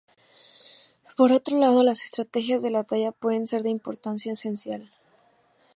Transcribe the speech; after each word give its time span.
Por 1.15 1.31
otro 1.31 1.59
lado, 1.59 1.83
las 1.83 2.03
estrategias 2.05 2.63
de 2.63 2.71
la 2.71 2.83
talla 2.83 3.11
pueden 3.11 3.45
ser 3.45 3.61
de 3.61 3.69
importancia 3.69 4.33
esencial. 4.33 4.89